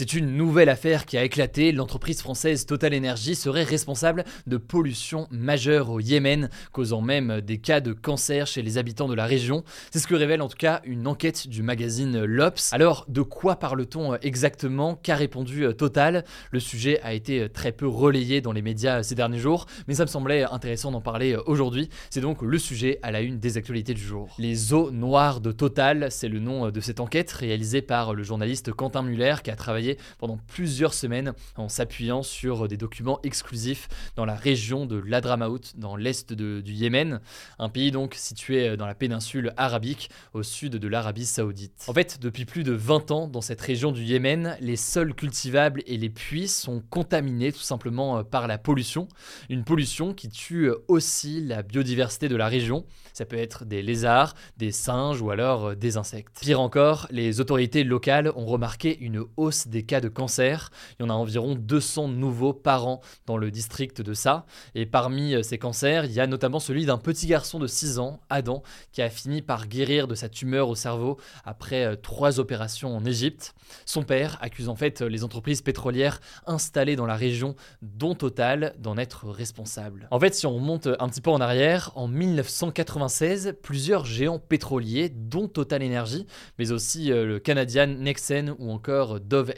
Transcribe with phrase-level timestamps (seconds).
[0.00, 1.72] C'est une nouvelle affaire qui a éclaté.
[1.72, 7.82] L'entreprise française Total Energy serait responsable de pollution majeure au Yémen, causant même des cas
[7.82, 9.62] de cancer chez les habitants de la région.
[9.90, 12.72] C'est ce que révèle en tout cas une enquête du magazine L'Obs.
[12.72, 14.94] Alors, de quoi parle-t-on exactement?
[14.94, 16.24] Qu'a répondu Total?
[16.50, 20.04] Le sujet a été très peu relayé dans les médias ces derniers jours, mais ça
[20.04, 21.90] me semblait intéressant d'en parler aujourd'hui.
[22.08, 24.34] C'est donc le sujet à la une des actualités du jour.
[24.38, 28.72] Les eaux noires de Total, c'est le nom de cette enquête réalisée par le journaliste
[28.72, 34.24] Quentin Muller qui a travaillé pendant plusieurs semaines en s'appuyant sur des documents exclusifs dans
[34.24, 37.20] la région de l'Adramaout, dans l'est du Yémen,
[37.58, 41.84] un pays donc situé dans la péninsule arabique au sud de l'Arabie saoudite.
[41.88, 45.82] En fait, depuis plus de 20 ans, dans cette région du Yémen, les sols cultivables
[45.86, 49.08] et les puits sont contaminés tout simplement par la pollution,
[49.48, 52.84] une pollution qui tue aussi la biodiversité de la région.
[53.12, 56.38] Ça peut être des lézards, des singes ou alors des insectes.
[56.40, 60.70] Pire encore, les autorités locales ont remarqué une hausse des cas de cancer.
[60.98, 64.46] Il y en a environ 200 nouveaux par an dans le district de ça.
[64.74, 67.98] Et parmi euh, ces cancers, il y a notamment celui d'un petit garçon de 6
[67.98, 68.62] ans, Adam,
[68.92, 73.04] qui a fini par guérir de sa tumeur au cerveau après euh, trois opérations en
[73.04, 73.54] Égypte.
[73.86, 78.98] Son père accuse en fait les entreprises pétrolières installées dans la région, dont Total, d'en
[78.98, 80.06] être responsable.
[80.10, 85.08] En fait, si on remonte un petit peu en arrière, en 1996, plusieurs géants pétroliers,
[85.08, 86.26] dont Total Energy,
[86.58, 89.52] mais aussi euh, le Canadian Nexen ou encore Dove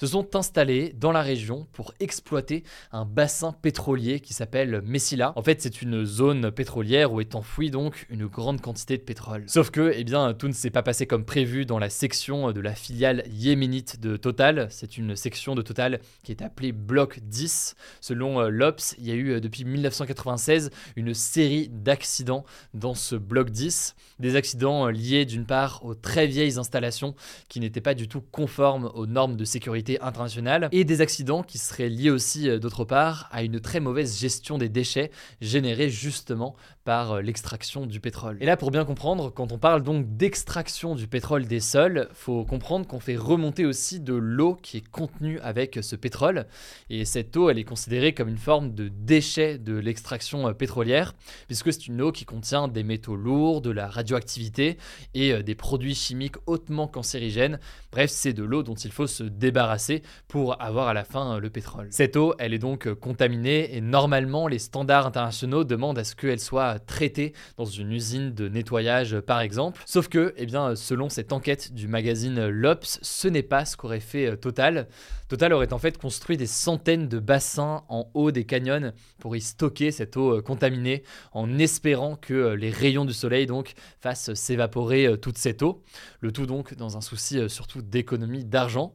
[0.00, 5.32] Se sont installés dans la région pour exploiter un bassin pétrolier qui s'appelle Messila.
[5.36, 9.44] En fait, c'est une zone pétrolière où est enfouie donc une grande quantité de pétrole.
[9.46, 12.60] Sauf que, eh bien, tout ne s'est pas passé comme prévu dans la section de
[12.60, 14.68] la filiale yéménite de Total.
[14.70, 17.74] C'est une section de Total qui est appelée Bloc 10.
[18.00, 23.14] Selon euh, l'Obs, il y a eu euh, depuis 1996 une série d'accidents dans ce
[23.14, 23.94] Bloc 10.
[24.20, 27.14] Des accidents euh, liés d'une part aux très vieilles installations
[27.48, 31.58] qui n'étaient pas du tout conformes aux normes de sécurité internationale et des accidents qui
[31.58, 37.20] seraient liés aussi d'autre part à une très mauvaise gestion des déchets générés justement par
[37.20, 38.38] l'extraction du pétrole.
[38.40, 42.44] Et là pour bien comprendre, quand on parle donc d'extraction du pétrole des sols, faut
[42.44, 46.46] comprendre qu'on fait remonter aussi de l'eau qui est contenue avec ce pétrole
[46.88, 51.14] et cette eau elle est considérée comme une forme de déchet de l'extraction pétrolière
[51.48, 54.78] puisque c'est une eau qui contient des métaux lourds, de la radioactivité
[55.14, 57.58] et des produits chimiques hautement cancérigènes.
[57.90, 61.50] Bref, c'est de l'eau dont il faut se débarrasser pour avoir à la fin le
[61.50, 61.88] pétrole.
[61.90, 66.40] Cette eau, elle est donc contaminée et normalement les standards internationaux demandent à ce qu'elle
[66.40, 69.82] soit traitée dans une usine de nettoyage par exemple.
[69.86, 74.00] Sauf que, eh bien, selon cette enquête du magazine L'Obs, ce n'est pas ce qu'aurait
[74.00, 74.86] fait Total.
[75.28, 79.40] Total aurait en fait construit des centaines de bassins en haut des canyons pour y
[79.40, 81.02] stocker cette eau contaminée
[81.32, 85.82] en espérant que les rayons du soleil donc fassent s'évaporer toute cette eau.
[86.20, 88.94] Le tout donc dans un souci surtout d'économie d'argent.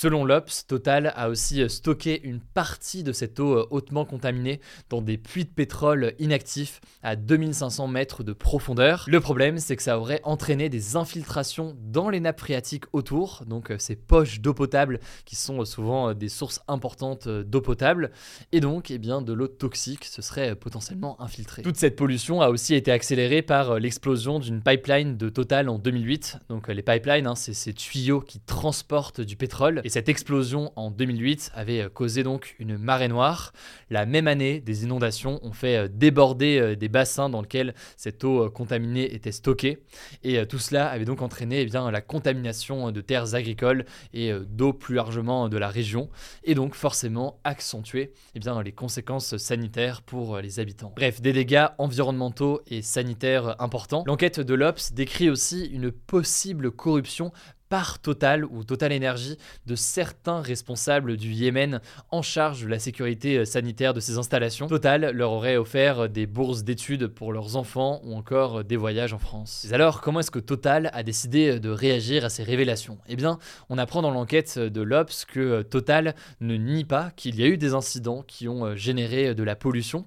[0.00, 4.60] Selon l'Obs, Total a aussi stocké une partie de cette eau hautement contaminée
[4.90, 9.06] dans des puits de pétrole inactifs à 2500 mètres de profondeur.
[9.08, 13.72] Le problème, c'est que ça aurait entraîné des infiltrations dans les nappes phréatiques autour, donc
[13.78, 18.12] ces poches d'eau potable qui sont souvent des sources importantes d'eau potable,
[18.52, 21.62] et donc eh bien, de l'eau toxique se serait potentiellement infiltrée.
[21.62, 26.38] Toute cette pollution a aussi été accélérée par l'explosion d'une pipeline de Total en 2008.
[26.48, 29.82] Donc les pipelines, hein, c'est ces tuyaux qui transportent du pétrole.
[29.88, 33.54] Et cette explosion en 2008 avait euh, causé donc une marée noire.
[33.88, 38.22] La même année, des inondations ont fait euh, déborder euh, des bassins dans lesquels cette
[38.22, 39.78] eau contaminée était stockée.
[40.24, 44.94] Et tout cela avait donc entraîné eh la contamination de terres agricoles et d'eau plus
[44.94, 46.10] largement de la région.
[46.44, 50.92] Et donc forcément accentué eh les conséquences sanitaires pour les habitants.
[50.96, 54.04] Bref, des dégâts environnementaux et sanitaires importants.
[54.06, 57.32] L'enquête de l'Obs décrit aussi une possible corruption
[57.68, 59.36] par Total ou Total Energy
[59.66, 61.80] de certains responsables du Yémen
[62.10, 64.66] en charge de la sécurité euh, sanitaire de ces installations.
[64.66, 68.76] Total leur aurait offert euh, des bourses d'études pour leurs enfants ou encore euh, des
[68.76, 69.66] voyages en France.
[69.72, 72.98] alors, comment est-ce que Total a décidé de réagir à ces révélations?
[73.08, 73.38] Eh bien,
[73.68, 77.58] on apprend dans l'enquête de l'Obs que Total ne nie pas qu'il y a eu
[77.58, 80.06] des incidents qui ont généré de la pollution.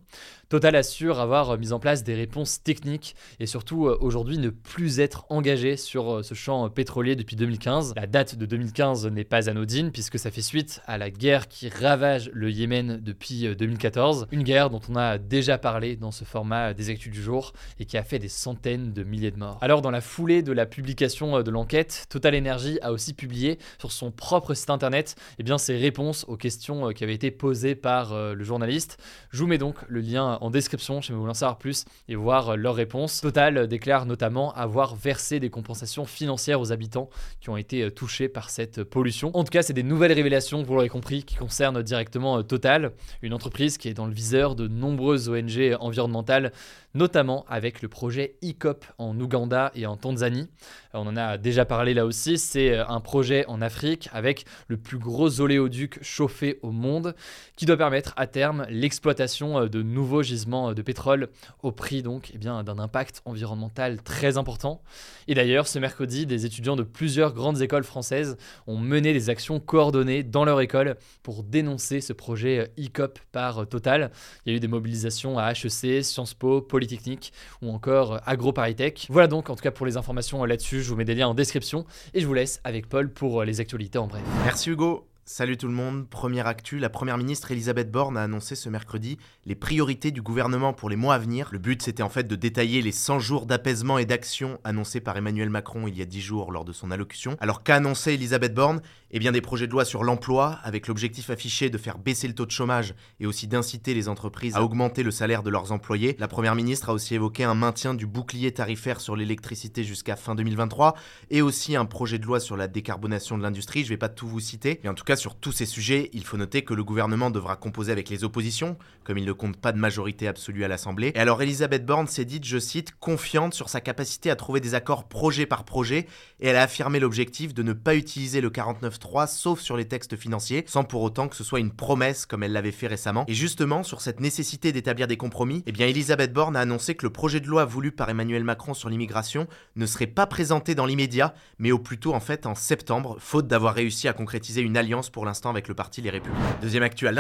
[0.52, 5.26] Total assure avoir mis en place des réponses techniques et surtout aujourd'hui ne plus être
[5.30, 7.94] engagé sur ce champ pétrolier depuis 2015.
[7.96, 11.70] La date de 2015 n'est pas anodine puisque ça fait suite à la guerre qui
[11.70, 14.28] ravage le Yémen depuis 2014.
[14.34, 17.86] Une guerre dont on a déjà parlé dans ce format des actus du jour et
[17.86, 19.58] qui a fait des centaines de milliers de morts.
[19.62, 23.94] Alors dans la foulée de la publication de l'enquête, Total Energy a aussi publié sur
[23.94, 28.14] son propre site internet eh bien, ses réponses aux questions qui avaient été posées par
[28.14, 28.98] le journaliste.
[29.30, 32.16] Je vous mets donc le lien en description si vous voulez en savoir plus et
[32.16, 33.22] voir leurs réponses.
[33.22, 37.10] Total déclare notamment avoir versé des compensations financières aux habitants
[37.40, 39.32] qui ont été touchés par cette pollution.
[39.34, 42.92] En tout cas, c'est des nouvelles révélations, vous l'aurez compris, qui concernent directement Total,
[43.22, 46.52] une entreprise qui est dans le viseur de nombreuses ONG environnementales
[46.94, 50.50] notamment avec le projet ICOP en Ouganda et en Tanzanie.
[50.94, 54.78] On en a déjà parlé là aussi, c'est euh, un projet en Afrique avec le
[54.78, 57.16] plus gros oléoduc chauffé au monde
[57.56, 61.30] qui doit permettre à terme l'exploitation euh, de nouveaux gisements euh, de pétrole
[61.64, 64.82] au prix donc eh bien, d'un impact environnemental très important.
[65.28, 68.38] Et d'ailleurs, ce mercredi, des étudiants de plusieurs grandes écoles françaises
[68.68, 74.12] ont mené des actions coordonnées dans leur école pour dénoncer ce projet ICOP par Total.
[74.46, 79.08] Il y a eu des mobilisations à HEC, Sciences Po, Polytechnique ou encore AgroParisTech.
[79.10, 81.34] Voilà donc en tout cas pour les informations là-dessus, je vous mets des liens en
[81.34, 84.24] description et je vous laisse avec Paul pour les actualités en bref.
[84.44, 85.11] Merci Hugo.
[85.24, 89.20] Salut tout le monde, première actu, la première ministre Elisabeth Borne a annoncé ce mercredi
[89.46, 91.50] les priorités du gouvernement pour les mois à venir.
[91.52, 95.16] Le but c'était en fait de détailler les 100 jours d'apaisement et d'action annoncés par
[95.16, 97.38] Emmanuel Macron il y a 10 jours lors de son allocution.
[97.40, 98.82] Alors qu'a annoncé Elisabeth Borne?
[99.14, 102.34] Eh bien des projets de loi sur l'emploi avec l'objectif affiché de faire baisser le
[102.34, 106.16] taux de chômage et aussi d'inciter les entreprises à augmenter le salaire de leurs employés.
[106.18, 110.34] La première ministre a aussi évoqué un maintien du bouclier tarifaire sur l'électricité jusqu'à fin
[110.34, 110.96] 2023
[111.30, 113.84] et aussi un projet de loi sur la décarbonation de l'industrie.
[113.84, 116.24] Je vais pas tout vous citer, mais en tout cas sur tous ces sujets, il
[116.24, 119.72] faut noter que le gouvernement devra composer avec les oppositions, comme il ne compte pas
[119.72, 121.12] de majorité absolue à l'Assemblée.
[121.16, 124.76] Et alors Elisabeth Borne s'est dite, je cite, confiante sur sa capacité à trouver des
[124.76, 126.08] accords projet par projet,
[126.40, 130.16] et elle a affirmé l'objectif de ne pas utiliser le 49.3 sauf sur les textes
[130.16, 133.26] financiers, sans pour autant que ce soit une promesse comme elle l'avait fait récemment.
[133.28, 137.06] Et justement, sur cette nécessité d'établir des compromis, eh bien Elisabeth Borne a annoncé que
[137.06, 140.86] le projet de loi voulu par Emmanuel Macron sur l'immigration ne serait pas présenté dans
[140.86, 144.78] l'immédiat, mais au plus tôt en fait en septembre, faute d'avoir réussi à concrétiser une
[144.78, 146.44] alliance pour l'instant avec le parti Les Républicains.
[146.62, 147.12] Deuxième actu à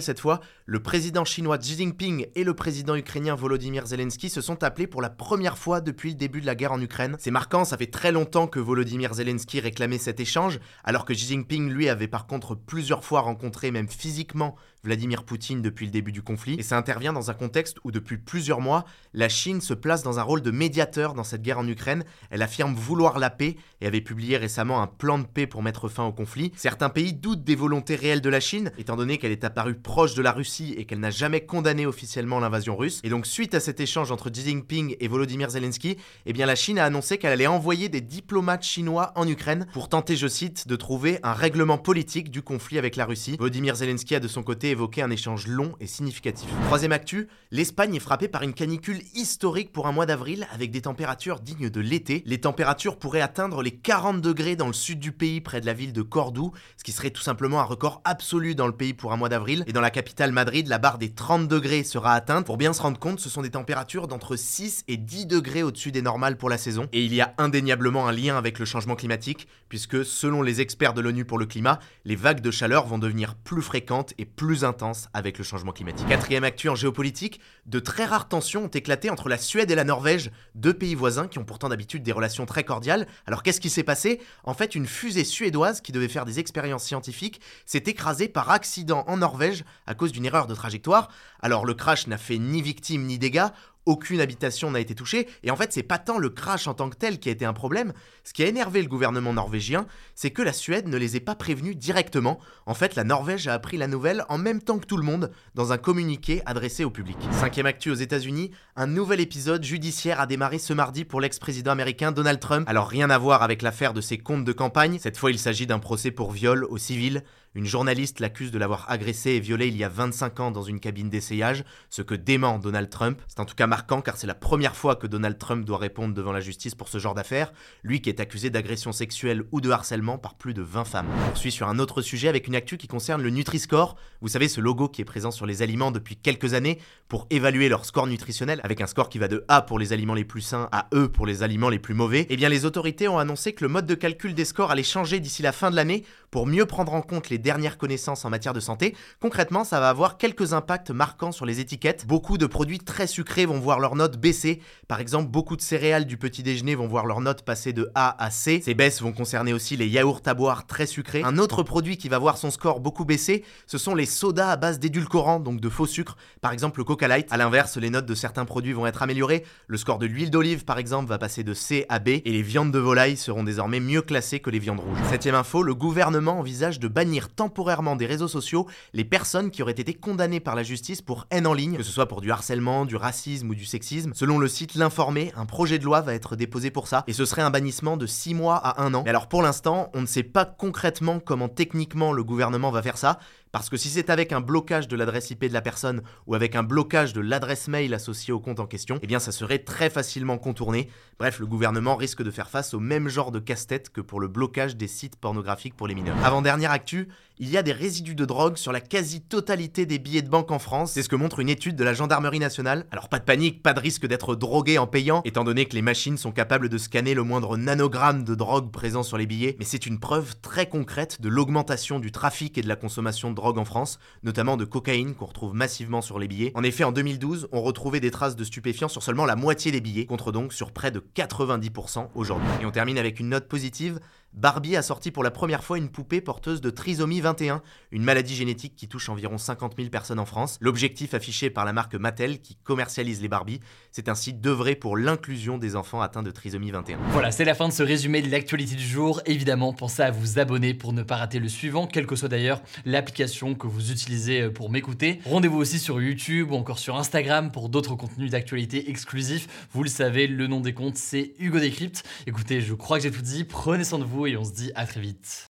[0.00, 4.62] cette fois, le président chinois Xi Jinping et le président ukrainien Volodymyr Zelensky se sont
[4.62, 7.16] appelés pour la première fois depuis le début de la guerre en Ukraine.
[7.18, 11.26] C'est marquant, ça fait très longtemps que Volodymyr Zelensky réclamait cet échange, alors que Xi
[11.26, 14.56] Jinping, lui, avait par contre plusieurs fois rencontré, même physiquement,
[14.86, 16.54] Vladimir Poutine depuis le début du conflit.
[16.58, 18.84] Et ça intervient dans un contexte où depuis plusieurs mois,
[19.14, 22.04] la Chine se place dans un rôle de médiateur dans cette guerre en Ukraine.
[22.30, 25.88] Elle affirme vouloir la paix et avait publié récemment un plan de paix pour mettre
[25.88, 26.52] fin au conflit.
[26.56, 30.14] Certains pays doutent des volontés réelles de la Chine, étant donné qu'elle est apparue proche
[30.14, 33.00] de la Russie et qu'elle n'a jamais condamné officiellement l'invasion russe.
[33.04, 35.96] Et donc suite à cet échange entre Xi Jinping et Volodymyr Zelensky,
[36.26, 39.88] eh bien la Chine a annoncé qu'elle allait envoyer des diplomates chinois en Ukraine pour
[39.88, 43.36] tenter, je cite, de trouver un règlement politique du conflit avec la Russie.
[43.38, 46.48] Volodymyr Zelensky a de son côté évoqué un échange long et significatif.
[46.66, 50.82] Troisième actu, l'Espagne est frappée par une canicule historique pour un mois d'avril avec des
[50.82, 52.22] températures dignes de l'été.
[52.26, 55.72] Les températures pourraient atteindre les 40 degrés dans le sud du pays près de la
[55.72, 59.12] ville de Cordoue, ce qui serait tout simplement un record absolu dans le pays pour
[59.12, 59.64] un mois d'avril.
[59.66, 62.46] Et dans la capitale Madrid, la barre des 30 degrés sera atteinte.
[62.46, 65.92] Pour bien se rendre compte, ce sont des températures d'entre 6 et 10 degrés au-dessus
[65.92, 66.88] des normales pour la saison.
[66.92, 70.94] Et il y a indéniablement un lien avec le changement climatique, puisque selon les experts
[70.94, 74.64] de l'ONU pour le climat, les vagues de chaleur vont devenir plus fréquentes et plus
[74.64, 76.06] intenses avec le changement climatique.
[76.08, 79.84] Quatrième actu en géopolitique, de très rares tensions ont éclaté entre la Suède et la
[79.84, 83.06] Norvège, deux pays voisins qui ont pourtant d'habitude des relations très cordiales.
[83.26, 84.20] Alors qu'est-ce qui s'est passé?
[84.44, 89.18] En fait, une fusée suédoise qui devait faire des expériences s'est écrasée par accident en
[89.18, 91.08] Norvège à cause d'une erreur de trajectoire.
[91.40, 93.48] Alors le crash n'a fait ni victime ni dégâts,
[93.86, 96.90] aucune habitation n'a été touchée, et en fait c'est pas tant le crash en tant
[96.90, 97.92] que tel qui a été un problème,
[98.24, 101.34] ce qui a énervé le gouvernement norvégien, c'est que la Suède ne les ait pas
[101.34, 104.96] prévenus directement, en fait la Norvège a appris la nouvelle en même temps que tout
[104.96, 107.16] le monde, dans un communiqué adressé au public.
[107.30, 112.12] Cinquième actu aux États-Unis, un nouvel épisode judiciaire a démarré ce mardi pour l'ex-président américain
[112.12, 115.30] Donald Trump, alors rien à voir avec l'affaire de ses comptes de campagne, cette fois
[115.30, 117.22] il s'agit d'un procès pour viol au civil,
[117.56, 120.78] une journaliste l'accuse de l'avoir agressé et violé il y a 25 ans dans une
[120.78, 123.18] cabine d'essayage, ce que dément Donald Trump.
[123.28, 126.12] C'est en tout cas marquant car c'est la première fois que Donald Trump doit répondre
[126.12, 129.70] devant la justice pour ce genre d'affaires, lui qui est accusé d'agression sexuelle ou de
[129.70, 131.06] harcèlement par plus de 20 femmes.
[131.10, 134.48] On poursuit sur un autre sujet avec une actu qui concerne le Nutri-Score, vous savez
[134.48, 138.06] ce logo qui est présent sur les aliments depuis quelques années pour évaluer leur score
[138.06, 140.88] nutritionnel avec un score qui va de A pour les aliments les plus sains à
[140.92, 142.26] E pour les aliments les plus mauvais.
[142.28, 145.20] Eh bien les autorités ont annoncé que le mode de calcul des scores allait changer
[145.20, 148.54] d'ici la fin de l'année pour mieux prendre en compte les dernières connaissances en matière
[148.54, 148.96] de santé.
[149.20, 152.04] Concrètement, ça va avoir quelques impacts marquants sur les étiquettes.
[152.04, 154.60] Beaucoup de produits très sucrés vont voir leur note baisser.
[154.88, 158.20] Par exemple, beaucoup de céréales du petit déjeuner vont voir leur note passer de A
[158.20, 158.60] à C.
[158.64, 161.22] Ces baisses vont concerner aussi les yaourts à boire très sucrés.
[161.24, 164.56] Un autre produit qui va voir son score beaucoup baisser, ce sont les sodas à
[164.56, 166.16] base d'édulcorants, donc de faux sucre.
[166.40, 167.28] Par exemple, le Coca Light.
[167.30, 169.44] À l'inverse, les notes de certains produits vont être améliorées.
[169.68, 172.42] Le score de l'huile d'olive, par exemple, va passer de C à B et les
[172.42, 174.98] viandes de volaille seront désormais mieux classées que les viandes rouges.
[175.10, 179.72] Septième info, le gouvernement envisage de bannir temporairement des réseaux sociaux les personnes qui auraient
[179.72, 182.84] été condamnées par la justice pour haine en ligne, que ce soit pour du harcèlement,
[182.84, 184.12] du racisme ou du sexisme.
[184.14, 187.24] Selon le site L'Informé, un projet de loi va être déposé pour ça et ce
[187.24, 189.02] serait un bannissement de 6 mois à 1 an.
[189.04, 192.98] Mais alors pour l'instant, on ne sait pas concrètement comment techniquement le gouvernement va faire
[192.98, 193.18] ça.
[193.56, 196.54] Parce que si c'est avec un blocage de l'adresse IP de la personne ou avec
[196.54, 199.88] un blocage de l'adresse mail associée au compte en question, eh bien ça serait très
[199.88, 200.90] facilement contourné.
[201.18, 204.28] Bref, le gouvernement risque de faire face au même genre de casse-tête que pour le
[204.28, 206.22] blocage des sites pornographiques pour les mineurs.
[206.22, 210.22] Avant dernière actu, il y a des résidus de drogue sur la quasi-totalité des billets
[210.22, 210.92] de banque en France.
[210.92, 212.86] C'est ce que montre une étude de la gendarmerie nationale.
[212.90, 215.82] Alors pas de panique, pas de risque d'être drogué en payant, étant donné que les
[215.82, 219.66] machines sont capables de scanner le moindre nanogramme de drogue présent sur les billets, mais
[219.66, 223.58] c'est une preuve très concrète de l'augmentation du trafic et de la consommation de drogue
[223.58, 226.52] en France, notamment de cocaïne qu'on retrouve massivement sur les billets.
[226.54, 229.82] En effet, en 2012, on retrouvait des traces de stupéfiants sur seulement la moitié des
[229.82, 232.48] billets, contre donc sur près de 90% aujourd'hui.
[232.62, 234.00] Et on termine avec une note positive.
[234.36, 238.34] Barbie a sorti pour la première fois une poupée porteuse de trisomie 21, une maladie
[238.34, 240.58] génétique qui touche environ 50 000 personnes en France.
[240.60, 243.60] L'objectif affiché par la marque Mattel, qui commercialise les Barbie,
[243.92, 246.98] c'est ainsi d'œuvrer pour l'inclusion des enfants atteints de trisomie 21.
[247.12, 249.22] Voilà, c'est la fin de ce résumé de l'actualité du jour.
[249.24, 252.60] Évidemment, pensez à vous abonner pour ne pas rater le suivant, quelle que soit d'ailleurs
[252.84, 255.20] l'application que vous utilisez euh, pour m'écouter.
[255.24, 259.48] Rendez-vous aussi sur YouTube ou encore sur Instagram pour d'autres contenus d'actualité exclusifs.
[259.72, 262.04] Vous le savez, le nom des comptes, c'est Hugo Décrypte.
[262.26, 263.44] Écoutez, je crois que j'ai tout dit.
[263.44, 265.46] Prenez soin de vous et on se dit à très vite.